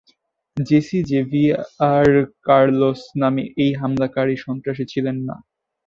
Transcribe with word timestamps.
JC 0.57 0.99
Javier 1.09 2.09
Carlos 2.45 3.01
নামে 3.21 3.43
ওই 3.55 3.69
হামলাকারী 3.79 4.35
সন্ত্রাসী 4.45 4.85
ছিলেন 4.93 5.17
না। 5.27 5.35